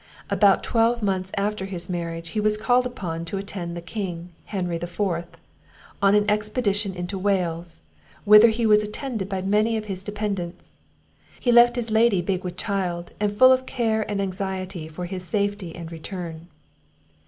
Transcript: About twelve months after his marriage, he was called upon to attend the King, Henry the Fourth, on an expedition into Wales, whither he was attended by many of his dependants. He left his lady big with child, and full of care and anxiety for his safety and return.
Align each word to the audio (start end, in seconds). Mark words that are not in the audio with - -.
About 0.31 0.63
twelve 0.63 1.03
months 1.03 1.31
after 1.37 1.65
his 1.67 1.87
marriage, 1.87 2.29
he 2.29 2.39
was 2.39 2.57
called 2.57 2.87
upon 2.87 3.23
to 3.25 3.37
attend 3.37 3.77
the 3.77 3.83
King, 3.83 4.29
Henry 4.45 4.79
the 4.79 4.87
Fourth, 4.87 5.37
on 6.01 6.15
an 6.15 6.25
expedition 6.27 6.95
into 6.95 7.19
Wales, 7.19 7.81
whither 8.25 8.47
he 8.47 8.65
was 8.65 8.83
attended 8.83 9.29
by 9.29 9.43
many 9.43 9.77
of 9.77 9.85
his 9.85 10.03
dependants. 10.03 10.73
He 11.39 11.51
left 11.51 11.75
his 11.75 11.91
lady 11.91 12.23
big 12.23 12.43
with 12.43 12.57
child, 12.57 13.11
and 13.19 13.31
full 13.31 13.51
of 13.51 13.67
care 13.67 14.01
and 14.09 14.19
anxiety 14.19 14.87
for 14.87 15.05
his 15.05 15.23
safety 15.23 15.75
and 15.75 15.91
return. 15.91 16.47